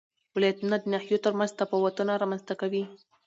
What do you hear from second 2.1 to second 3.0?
رامنځ ته کوي.